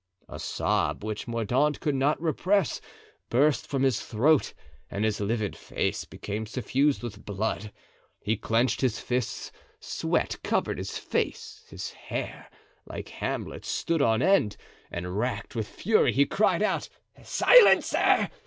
[0.27, 2.81] A sob which Mordaunt could not repress
[3.29, 4.51] burst from his throat
[4.89, 7.71] and his livid face became suffused with blood;
[8.23, 12.49] he clenched his fists, sweat covered his face, his hair,
[12.87, 14.57] like Hamlet's, stood on end,
[14.89, 16.89] and racked with fury he cried out:
[17.21, 18.31] "Silence, sir!